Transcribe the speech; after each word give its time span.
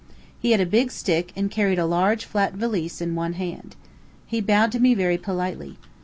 He 0.39 0.49
had 0.49 0.59
a 0.59 0.65
big 0.65 0.89
stick, 0.89 1.31
and 1.35 1.51
carried 1.51 1.77
a 1.77 1.85
large 1.85 2.25
flat 2.25 2.53
valise 2.53 3.01
in 3.01 3.13
one 3.13 3.33
hand. 3.33 3.75
He 4.25 4.41
bowed 4.41 4.71
to 4.71 4.79
me 4.79 4.95
very 4.95 5.19
politely. 5.19 5.77